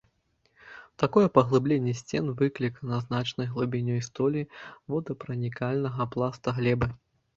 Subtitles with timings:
[1.03, 4.41] Такое паглыбленне сцен выклікана значнай глыбінёй столі
[4.95, 6.87] воданепранікальнага пласта глебы.